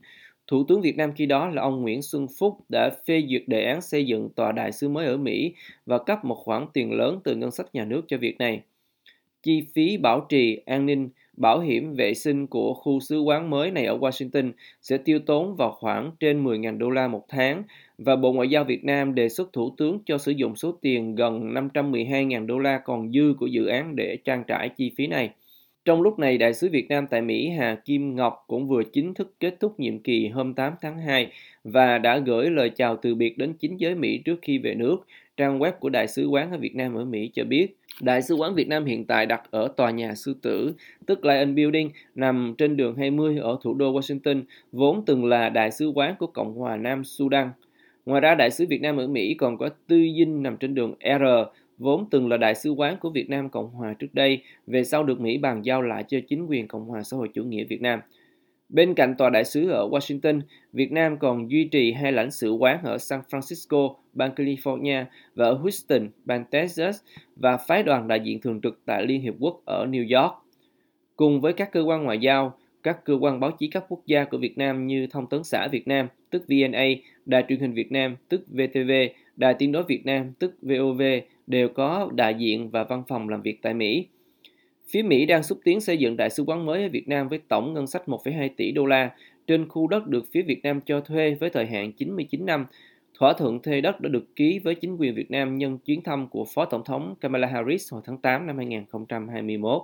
Thủ 0.47 0.65
tướng 0.69 0.81
Việt 0.81 0.97
Nam 0.97 1.13
khi 1.17 1.27
đó 1.27 1.49
là 1.49 1.63
ông 1.63 1.83
Nguyễn 1.83 2.03
Xuân 2.03 2.27
Phúc 2.39 2.59
đã 2.69 2.91
phê 3.07 3.23
duyệt 3.29 3.43
đề 3.47 3.65
án 3.65 3.81
xây 3.81 4.07
dựng 4.07 4.29
tòa 4.31 4.53
đại 4.53 4.73
sứ 4.73 4.89
mới 4.89 5.07
ở 5.07 5.17
Mỹ 5.17 5.55
và 5.87 5.99
cấp 5.99 6.25
một 6.25 6.35
khoản 6.35 6.67
tiền 6.73 6.93
lớn 6.93 7.21
từ 7.25 7.37
ngân 7.37 7.51
sách 7.51 7.67
nhà 7.73 7.85
nước 7.85 8.03
cho 8.09 8.19
việc 8.19 8.39
này. 8.39 8.63
Chi 9.43 9.63
phí 9.75 9.97
bảo 9.97 10.27
trì, 10.29 10.61
an 10.67 10.87
ninh, 10.87 11.09
bảo 11.37 11.61
hiểm 11.61 11.95
vệ 11.95 12.15
sinh 12.15 12.47
của 12.47 12.75
khu 12.75 13.01
sứ 13.01 13.21
quán 13.21 13.51
mới 13.51 13.71
này 13.71 13.87
ở 13.87 13.99
Washington 13.99 14.53
sẽ 14.83 14.99
tiêu 14.99 15.19
tốn 15.19 15.57
vào 15.57 15.71
khoảng 15.71 16.11
trên 16.21 16.45
10.000 16.45 16.79
đô 16.79 16.91
la 16.91 17.09
một 17.09 17.25
tháng 17.29 17.63
và 17.99 18.17
Bộ 18.17 18.33
Ngoại 18.33 18.49
giao 18.49 18.65
Việt 18.65 18.85
Nam 18.85 19.15
đề 19.15 19.29
xuất 19.29 19.53
Thủ 19.53 19.75
tướng 19.77 19.99
cho 20.07 20.19
sử 20.19 20.33
dụng 20.33 20.57
số 20.57 20.73
tiền 20.81 21.15
gần 21.15 21.55
512.000 21.55 22.47
đô 22.47 22.59
la 22.59 22.79
còn 22.79 23.13
dư 23.13 23.35
của 23.39 23.47
dự 23.47 23.67
án 23.67 23.97
để 23.97 24.19
trang 24.25 24.45
trải 24.47 24.69
chi 24.69 24.93
phí 24.97 25.07
này. 25.07 25.31
Trong 25.85 26.03
lúc 26.03 26.19
này, 26.19 26.39
Đại 26.39 26.55
sứ 26.55 26.69
Việt 26.69 26.89
Nam 26.89 27.07
tại 27.07 27.23
Mỹ 27.23 27.49
Hà 27.49 27.75
Kim 27.75 28.17
Ngọc 28.17 28.45
cũng 28.47 28.69
vừa 28.69 28.83
chính 28.85 29.15
thức 29.15 29.35
kết 29.41 29.57
thúc 29.61 29.81
nhiệm 29.81 29.99
kỳ 29.99 30.29
hôm 30.29 30.55
8 30.55 30.73
tháng 30.83 30.99
2 30.99 31.33
và 31.65 31.99
đã 31.99 32.19
gửi 32.19 32.51
lời 32.51 32.71
chào 32.71 32.97
từ 32.97 33.15
biệt 33.15 33.39
đến 33.39 33.53
chính 33.53 33.81
giới 33.81 33.95
Mỹ 33.95 34.19
trước 34.25 34.39
khi 34.43 34.59
về 34.59 34.75
nước. 34.75 34.97
Trang 35.37 35.59
web 35.59 35.73
của 35.73 35.89
Đại 35.89 36.09
sứ 36.09 36.27
quán 36.29 36.51
ở 36.51 36.59
Việt 36.59 36.77
Nam 36.77 36.95
ở 36.95 37.05
Mỹ 37.05 37.31
cho 37.35 37.45
biết, 37.45 37.77
Đại 38.01 38.23
sứ 38.23 38.35
quán 38.35 38.55
Việt 38.55 38.69
Nam 38.69 38.85
hiện 38.85 39.05
tại 39.05 39.27
đặt 39.27 39.43
ở 39.51 39.69
tòa 39.77 39.91
nhà 39.91 40.15
sư 40.15 40.37
tử, 40.43 40.75
tức 41.07 41.25
Lion 41.25 41.55
Building, 41.55 41.91
nằm 42.15 42.55
trên 42.59 42.77
đường 42.77 42.97
20 42.97 43.39
ở 43.39 43.59
thủ 43.63 43.75
đô 43.75 43.93
Washington, 43.93 44.43
vốn 44.73 45.05
từng 45.07 45.25
là 45.25 45.49
đại 45.49 45.71
sứ 45.71 45.89
quán 45.89 46.15
của 46.19 46.27
Cộng 46.27 46.55
hòa 46.55 46.77
Nam 46.77 47.05
Sudan. 47.05 47.51
Ngoài 48.07 48.21
ra, 48.21 48.35
Đại 48.35 48.51
sứ 48.51 48.67
Việt 48.69 48.81
Nam 48.81 48.97
ở 48.97 49.07
Mỹ 49.07 49.35
còn 49.35 49.59
có 49.59 49.69
tư 49.87 49.97
dinh 49.97 50.43
nằm 50.43 50.57
trên 50.57 50.75
đường 50.75 50.95
R, 51.01 51.25
vốn 51.79 52.07
từng 52.11 52.29
là 52.29 52.37
đại 52.37 52.55
sứ 52.55 52.71
quán 52.71 52.97
của 53.01 53.11
Việt 53.11 53.31
Nam 53.31 53.49
Cộng 53.49 53.71
Hòa 53.71 53.95
trước 53.99 54.15
đây, 54.15 54.43
về 54.67 54.85
sau 54.85 55.05
được 55.05 55.21
Mỹ 55.21 55.39
bàn 55.39 55.63
giao 55.65 55.83
lại 55.83 56.05
cho 56.09 56.19
chính 56.29 56.47
quyền 56.47 56.69
Cộng 56.69 56.85
Hòa 56.85 57.03
xã 57.03 57.17
hội 57.17 57.29
chủ 57.35 57.45
nghĩa 57.45 57.65
Việt 57.65 57.81
Nam. 57.81 58.01
Bên 58.69 58.95
cạnh 58.95 59.15
tòa 59.19 59.31
đại 59.31 59.45
sứ 59.45 59.71
ở 59.71 59.89
Washington, 59.89 60.41
Việt 60.73 60.93
Nam 60.93 61.19
còn 61.19 61.51
duy 61.51 61.65
trì 61.65 61.93
hai 61.93 62.13
lãnh 62.13 62.31
sự 62.31 62.53
quán 62.53 62.79
ở 62.85 62.99
San 62.99 63.21
Francisco, 63.31 63.95
bang 64.13 64.35
California 64.37 65.05
và 65.35 65.45
ở 65.45 65.55
Houston, 65.55 66.09
bang 66.25 66.45
Texas 66.45 67.01
và 67.37 67.57
phái 67.57 67.83
đoàn 67.83 68.09
đại 68.09 68.21
diện 68.21 68.41
thường 68.41 68.61
trực 68.61 68.81
tại 68.87 69.07
Liên 69.07 69.21
Hiệp 69.21 69.35
Quốc 69.39 69.63
ở 69.65 69.87
New 69.87 70.21
York. 70.21 70.33
Cùng 71.17 71.41
với 71.41 71.53
các 71.53 71.73
cơ 71.73 71.81
quan 71.81 72.05
ngoại 72.05 72.19
giao, 72.19 72.59
các 72.83 73.05
cơ 73.05 73.19
quan 73.21 73.41
báo 73.41 73.51
chí 73.51 73.69
các 73.69 73.85
quốc 73.89 74.01
gia 74.07 74.25
của 74.25 74.39
Việt 74.39 74.59
Nam 74.59 74.87
như 74.87 75.07
Thông 75.07 75.27
tấn 75.27 75.45
xã 75.45 75.69
Việt 75.69 75.89
Nam, 75.89 76.09
tức 76.31 76.45
VNA, 76.49 76.85
Đài 77.27 77.45
truyền 77.49 77.61
hình 77.61 77.73
Việt 77.73 77.93
Nam, 77.93 78.17
tức 78.29 78.45
VTV, 78.49 78.91
Đài 79.37 79.55
tiếng 79.55 79.73
nói 79.73 79.83
Việt 79.89 80.07
Nam, 80.07 80.33
tức 80.39 80.55
VOV, 80.63 81.03
đều 81.47 81.69
có 81.69 82.11
đại 82.15 82.35
diện 82.35 82.71
và 82.71 82.85
văn 82.85 83.03
phòng 83.09 83.29
làm 83.29 83.43
việc 83.43 83.63
tại 83.63 83.75
Mỹ. 83.75 84.07
Phía 84.89 85.03
Mỹ 85.03 85.27
đang 85.27 85.43
xúc 85.43 85.59
tiến 85.65 85.81
xây 85.81 85.97
dựng 85.99 86.17
đại 86.17 86.31
sứ 86.31 86.43
quán 86.43 86.67
mới 86.67 86.83
ở 86.83 86.89
Việt 86.89 87.09
Nam 87.09 87.29
với 87.29 87.39
tổng 87.49 87.75
ngân 87.75 87.87
sách 87.87 88.03
1,2 88.07 88.49
tỷ 88.57 88.73
đô 88.73 88.87
la 88.87 89.11
trên 89.47 89.69
khu 89.69 89.87
đất 89.87 90.07
được 90.07 90.25
phía 90.33 90.43
Việt 90.43 90.63
Nam 90.63 90.81
cho 90.81 91.01
thuê 91.01 91.35
với 91.41 91.51
thời 91.51 91.67
hạn 91.67 91.93
99 91.93 92.47
năm. 92.47 92.67
Thỏa 93.19 93.33
thuận 93.33 93.63
thuê 93.63 93.81
đất 93.81 94.01
đã 94.01 94.09
được 94.09 94.37
ký 94.37 94.59
với 94.59 94.75
chính 94.75 94.97
quyền 94.97 95.15
Việt 95.15 95.31
Nam 95.31 95.59
nhân 95.59 95.79
chuyến 95.79 96.03
thăm 96.03 96.29
của 96.29 96.45
Phó 96.55 96.65
Tổng 96.65 96.85
thống 96.85 97.15
Kamala 97.21 97.49
Harris 97.49 97.93
hồi 97.93 98.03
tháng 98.05 98.19
8 98.19 98.47
năm 98.47 98.57
2021. 98.57 99.83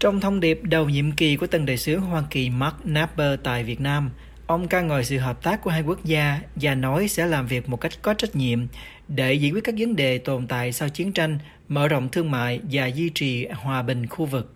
Trong 0.00 0.20
thông 0.20 0.40
điệp 0.40 0.60
đầu 0.62 0.88
nhiệm 0.88 1.12
kỳ 1.12 1.36
của 1.36 1.46
tân 1.46 1.66
đại 1.66 1.76
sứ 1.76 1.96
Hoa 1.96 2.22
Kỳ 2.30 2.50
Mark 2.50 2.76
Napper 2.84 3.40
tại 3.42 3.64
Việt 3.64 3.80
Nam, 3.80 4.10
ông 4.50 4.68
ca 4.68 4.80
ngợi 4.80 5.04
sự 5.04 5.18
hợp 5.18 5.42
tác 5.42 5.62
của 5.62 5.70
hai 5.70 5.82
quốc 5.82 6.04
gia 6.04 6.40
và 6.56 6.74
nói 6.74 7.08
sẽ 7.08 7.26
làm 7.26 7.46
việc 7.46 7.68
một 7.68 7.76
cách 7.76 7.92
có 8.02 8.14
trách 8.14 8.36
nhiệm 8.36 8.66
để 9.08 9.34
giải 9.34 9.50
quyết 9.50 9.64
các 9.64 9.74
vấn 9.78 9.96
đề 9.96 10.18
tồn 10.18 10.46
tại 10.46 10.72
sau 10.72 10.88
chiến 10.88 11.12
tranh, 11.12 11.38
mở 11.68 11.88
rộng 11.88 12.08
thương 12.08 12.30
mại 12.30 12.60
và 12.70 12.86
duy 12.86 13.10
trì 13.14 13.46
hòa 13.46 13.82
bình 13.82 14.06
khu 14.06 14.26
vực. 14.26 14.54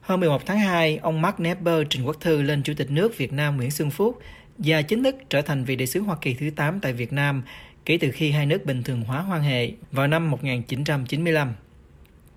Hôm 0.00 0.20
11 0.20 0.46
tháng 0.46 0.58
2, 0.58 0.96
ông 1.02 1.22
Mark 1.22 1.40
Nepper 1.40 1.86
trình 1.90 2.04
quốc 2.04 2.16
thư 2.20 2.42
lên 2.42 2.62
Chủ 2.62 2.72
tịch 2.76 2.90
nước 2.90 3.18
Việt 3.18 3.32
Nam 3.32 3.56
Nguyễn 3.56 3.70
Xuân 3.70 3.90
Phúc 3.90 4.18
và 4.58 4.82
chính 4.82 5.04
thức 5.04 5.16
trở 5.30 5.42
thành 5.42 5.64
vị 5.64 5.76
đại 5.76 5.86
sứ 5.86 6.00
Hoa 6.00 6.16
Kỳ 6.20 6.34
thứ 6.34 6.50
8 6.56 6.80
tại 6.80 6.92
Việt 6.92 7.12
Nam 7.12 7.42
kể 7.84 7.98
từ 8.00 8.10
khi 8.10 8.30
hai 8.30 8.46
nước 8.46 8.66
bình 8.66 8.82
thường 8.82 9.02
hóa 9.02 9.26
quan 9.30 9.42
hệ 9.42 9.72
vào 9.92 10.06
năm 10.06 10.30
1995. 10.30 11.54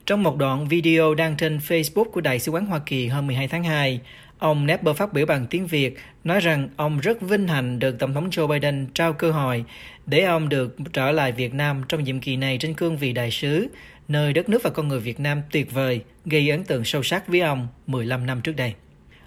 Trong 0.05 0.23
một 0.23 0.37
đoạn 0.37 0.67
video 0.67 1.15
đăng 1.15 1.37
trên 1.37 1.57
Facebook 1.57 2.03
của 2.03 2.21
Đại 2.21 2.39
sứ 2.39 2.51
quán 2.51 2.65
Hoa 2.65 2.79
Kỳ 2.85 3.07
hôm 3.07 3.27
12 3.27 3.47
tháng 3.47 3.63
2, 3.63 4.01
Ông 4.39 4.65
Nepper 4.65 4.95
phát 4.95 5.13
biểu 5.13 5.25
bằng 5.25 5.47
tiếng 5.49 5.67
Việt, 5.67 5.97
nói 6.23 6.39
rằng 6.39 6.69
ông 6.75 6.99
rất 6.99 7.21
vinh 7.21 7.47
hạnh 7.47 7.79
được 7.79 7.99
Tổng 7.99 8.13
thống 8.13 8.29
Joe 8.29 8.47
Biden 8.47 8.87
trao 8.93 9.13
cơ 9.13 9.31
hội 9.31 9.65
để 10.05 10.21
ông 10.23 10.49
được 10.49 10.77
trở 10.93 11.11
lại 11.11 11.31
Việt 11.31 11.53
Nam 11.53 11.83
trong 11.89 12.03
nhiệm 12.03 12.19
kỳ 12.19 12.35
này 12.35 12.57
trên 12.57 12.73
cương 12.73 12.97
vị 12.97 13.13
đại 13.13 13.31
sứ, 13.31 13.67
nơi 14.07 14.33
đất 14.33 14.49
nước 14.49 14.63
và 14.63 14.69
con 14.69 14.87
người 14.87 14.99
Việt 14.99 15.19
Nam 15.19 15.41
tuyệt 15.51 15.73
vời, 15.73 16.01
gây 16.25 16.49
ấn 16.49 16.63
tượng 16.63 16.85
sâu 16.85 17.03
sắc 17.03 17.27
với 17.27 17.41
ông 17.41 17.67
15 17.87 18.25
năm 18.25 18.41
trước 18.41 18.55
đây. 18.55 18.73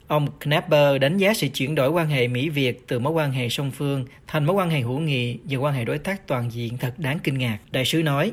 Ông 0.07 0.29
Knapper 0.41 1.01
đánh 1.01 1.19
giá 1.19 1.35
sự 1.35 1.49
chuyển 1.49 1.75
đổi 1.75 1.91
quan 1.91 2.09
hệ 2.09 2.29
Mỹ-Việt 2.29 2.89
từ 2.89 2.99
mối 2.99 3.13
quan 3.13 3.33
hệ 3.33 3.49
song 3.49 3.71
phương 3.71 4.05
thành 4.27 4.45
mối 4.45 4.57
quan 4.57 4.71
hệ 4.71 4.81
hữu 4.81 4.99
nghị 4.99 5.39
và 5.49 5.59
quan 5.59 5.75
hệ 5.75 5.85
đối 5.85 5.99
tác 5.99 6.27
toàn 6.27 6.53
diện 6.53 6.79
thật 6.79 6.95
đáng 6.99 7.19
kinh 7.25 7.39
ngạc. 7.39 7.59
Đại 7.71 7.85
sứ 7.85 8.03
nói, 8.03 8.33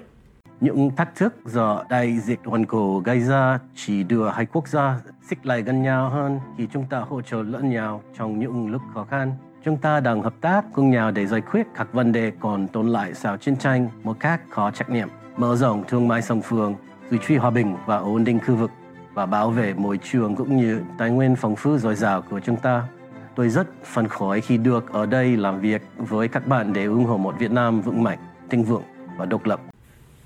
những 0.61 0.95
thách 0.95 1.15
thức 1.15 1.35
do 1.45 1.83
đại 1.89 2.19
dịch 2.19 2.39
toàn 2.43 2.65
cầu 2.65 3.01
gây 3.05 3.19
ra 3.19 3.59
chỉ 3.75 4.03
đưa 4.03 4.29
hai 4.29 4.45
quốc 4.45 4.67
gia 4.67 4.99
xích 5.29 5.45
lại 5.45 5.61
gần 5.61 5.81
nhau 5.81 6.09
hơn 6.09 6.39
khi 6.57 6.67
chúng 6.73 6.85
ta 6.89 6.99
hỗ 6.99 7.21
trợ 7.21 7.41
lẫn 7.41 7.69
nhau 7.69 8.01
trong 8.17 8.39
những 8.39 8.71
lúc 8.71 8.81
khó 8.93 9.03
khăn. 9.09 9.31
Chúng 9.65 9.77
ta 9.77 9.99
đang 9.99 10.21
hợp 10.21 10.33
tác 10.41 10.65
cùng 10.73 10.91
nhau 10.91 11.11
để 11.11 11.25
giải 11.25 11.41
quyết 11.41 11.67
các 11.75 11.93
vấn 11.93 12.11
đề 12.11 12.31
còn 12.39 12.67
tồn 12.67 12.87
lại 12.87 13.13
sau 13.13 13.37
chiến 13.37 13.57
tranh 13.57 13.89
một 14.03 14.19
cách 14.19 14.41
có 14.49 14.71
trách 14.71 14.89
nhiệm, 14.89 15.07
mở 15.37 15.55
rộng 15.55 15.83
thương 15.87 16.07
mại 16.07 16.21
song 16.21 16.41
phương, 16.41 16.75
duy 17.11 17.17
trì 17.27 17.35
hòa 17.35 17.49
bình 17.49 17.75
và 17.85 17.97
ổn 17.97 18.23
định 18.23 18.39
khu 18.39 18.55
vực 18.55 18.71
và 19.13 19.25
bảo 19.25 19.49
vệ 19.49 19.73
môi 19.73 19.99
trường 20.11 20.35
cũng 20.35 20.57
như 20.57 20.81
tài 20.97 21.09
nguyên 21.09 21.35
phong 21.35 21.55
phú 21.55 21.77
dồi 21.77 21.95
dào 21.95 22.21
của 22.21 22.39
chúng 22.39 22.57
ta. 22.57 22.87
Tôi 23.35 23.49
rất 23.49 23.67
phấn 23.83 24.07
khởi 24.07 24.41
khi 24.41 24.57
được 24.57 24.93
ở 24.93 25.05
đây 25.05 25.37
làm 25.37 25.59
việc 25.59 25.81
với 25.97 26.27
các 26.27 26.47
bạn 26.47 26.73
để 26.73 26.85
ủng 26.85 27.05
hộ 27.05 27.17
một 27.17 27.35
Việt 27.39 27.51
Nam 27.51 27.81
vững 27.81 28.03
mạnh, 28.03 28.19
thịnh 28.49 28.63
vượng 28.63 28.83
và 29.17 29.25
độc 29.25 29.45
lập. 29.45 29.74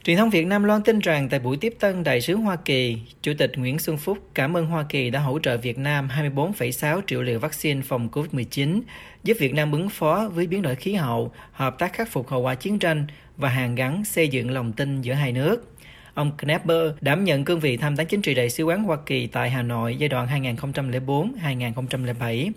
Truyền 0.03 0.18
thông 0.18 0.29
Việt 0.29 0.48
Nam 0.48 0.63
loan 0.63 0.84
tin 0.84 1.00
rằng 1.00 1.29
tại 1.29 1.39
buổi 1.39 1.58
tiếp 1.58 1.75
tân 1.79 2.03
đại 2.03 2.22
sứ 2.22 2.36
Hoa 2.36 2.56
Kỳ, 2.56 2.98
Chủ 3.22 3.34
tịch 3.38 3.51
Nguyễn 3.56 3.79
Xuân 3.79 3.98
Phúc 3.98 4.18
cảm 4.34 4.58
ơn 4.58 4.65
Hoa 4.65 4.86
Kỳ 4.89 5.10
đã 5.10 5.20
hỗ 5.20 5.39
trợ 5.39 5.58
Việt 5.58 5.77
Nam 5.77 6.10
24,6 6.36 7.01
triệu 7.08 7.22
liều 7.22 7.39
vaccine 7.39 7.82
phòng 7.82 8.10
COVID-19, 8.12 8.82
giúp 9.24 9.38
Việt 9.39 9.53
Nam 9.53 9.72
ứng 9.72 9.89
phó 9.89 10.29
với 10.34 10.48
biến 10.48 10.62
đổi 10.62 10.75
khí 10.75 10.94
hậu, 10.94 11.32
hợp 11.51 11.79
tác 11.79 11.94
khắc 11.94 12.12
phục 12.12 12.29
hậu 12.29 12.41
quả 12.41 12.56
chiến 12.56 12.79
tranh 12.79 13.08
và 13.38 13.50
hàn 13.50 13.75
gắn 13.75 14.06
xây 14.06 14.27
dựng 14.27 14.51
lòng 14.51 14.74
tin 14.74 15.01
giữa 15.01 15.13
hai 15.13 15.32
nước. 15.32 15.74
Ông 16.13 16.32
Knapper 16.38 16.91
đảm 17.01 17.24
nhận 17.24 17.46
cương 17.46 17.60
vị 17.60 17.77
tham 17.77 17.96
tán 17.96 18.08
chính 18.08 18.22
trị 18.22 18.34
đại 18.34 18.50
sứ 18.50 18.63
quán 18.63 18.84
Hoa 18.84 18.98
Kỳ 19.06 19.27
tại 19.27 19.50
Hà 19.50 19.62
Nội 19.62 19.96
giai 19.96 20.10
đoạn 20.10 20.44
2004-2007. 20.44 22.51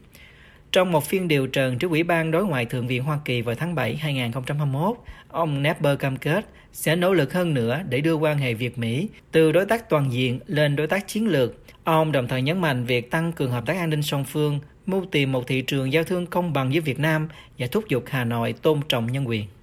Trong 0.72 0.92
một 0.92 1.04
phiên 1.04 1.28
điều 1.28 1.46
trần 1.46 1.78
trước 1.78 1.90
Ủy 1.90 2.02
ban 2.02 2.30
Đối 2.30 2.44
ngoại 2.44 2.66
Thượng 2.66 2.86
viện 2.86 3.02
Hoa 3.02 3.18
Kỳ 3.24 3.42
vào 3.42 3.54
tháng 3.54 3.74
7 3.74 3.96
2021, 3.96 4.96
ông 5.28 5.62
Napper 5.62 5.98
cam 5.98 6.16
kết 6.16 6.46
sẽ 6.72 6.96
nỗ 6.96 7.12
lực 7.12 7.32
hơn 7.32 7.54
nữa 7.54 7.80
để 7.88 8.00
đưa 8.00 8.14
quan 8.14 8.38
hệ 8.38 8.54
Việt-Mỹ 8.54 9.08
từ 9.32 9.52
đối 9.52 9.66
tác 9.66 9.88
toàn 9.88 10.12
diện 10.12 10.40
lên 10.46 10.76
đối 10.76 10.86
tác 10.86 11.08
chiến 11.08 11.28
lược. 11.28 11.54
Ông 11.84 12.12
đồng 12.12 12.28
thời 12.28 12.42
nhấn 12.42 12.60
mạnh 12.60 12.84
việc 12.84 13.10
tăng 13.10 13.32
cường 13.32 13.50
hợp 13.50 13.66
tác 13.66 13.76
an 13.76 13.90
ninh 13.90 14.02
song 14.02 14.24
phương, 14.24 14.60
mưu 14.86 15.04
tìm 15.10 15.32
một 15.32 15.46
thị 15.46 15.62
trường 15.62 15.92
giao 15.92 16.04
thương 16.04 16.26
công 16.26 16.52
bằng 16.52 16.70
với 16.70 16.80
Việt 16.80 16.98
Nam 16.98 17.28
và 17.58 17.66
thúc 17.66 17.84
giục 17.88 18.04
Hà 18.06 18.24
Nội 18.24 18.52
tôn 18.52 18.80
trọng 18.88 19.12
nhân 19.12 19.28
quyền. 19.28 19.46